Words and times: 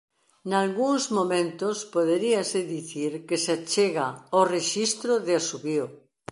Nalgúns 0.51 1.03
momentos 1.17 1.77
poderíase 1.95 2.59
dicir 2.75 3.11
que 3.27 3.37
se 3.43 3.51
achega 3.57 4.07
ao 4.33 4.43
rexistro 4.55 5.13
de 5.25 5.33
asubío. 5.41 5.85